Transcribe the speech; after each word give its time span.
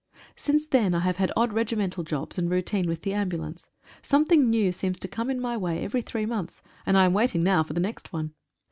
Since 0.35 0.65
then 0.65 0.95
I 0.95 1.01
have 1.01 1.17
had 1.17 1.31
odd 1.37 1.53
regimental 1.53 2.03
jobs, 2.03 2.39
and 2.39 2.49
routine 2.49 2.87
with 2.87 3.03
the 3.03 3.13
ambulance. 3.13 3.67
Some 4.01 4.25
thing 4.25 4.49
new 4.49 4.71
seems 4.71 4.97
to 4.97 5.07
come 5.07 5.29
in 5.29 5.39
my 5.39 5.55
way 5.55 5.83
every 5.83 6.01
three 6.01 6.25
months, 6.25 6.63
and 6.87 6.97
I 6.97 7.05
am 7.05 7.13
waiting 7.13 7.43
now 7.43 7.61
for 7.61 7.73
the 7.73 7.81
next 7.81 8.11
one. 8.11 8.33